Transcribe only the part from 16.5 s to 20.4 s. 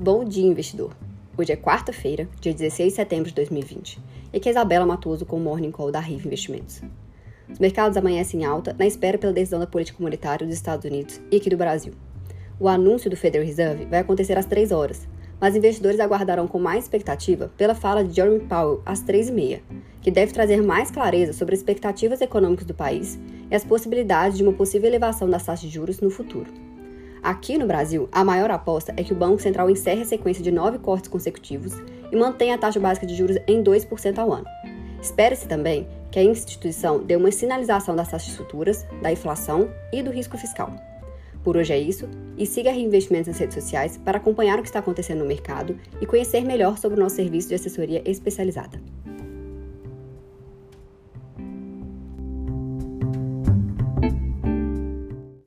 mais expectativa pela fala de Jeremy Powell às 3h30, que deve